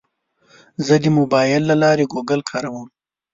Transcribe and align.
زه 0.85 0.95
د 1.03 1.05
موبایل 1.17 1.61
له 1.69 1.75
لارې 1.83 2.05
ګوګل 2.13 2.41
کاروم. 2.49 2.87